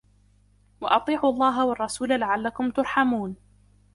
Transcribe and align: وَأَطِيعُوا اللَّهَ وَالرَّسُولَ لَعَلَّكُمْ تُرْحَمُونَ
وَأَطِيعُوا 0.81 1.33
اللَّهَ 1.33 1.65
وَالرَّسُولَ 1.65 2.19
لَعَلَّكُمْ 2.19 2.71
تُرْحَمُونَ 2.71 3.35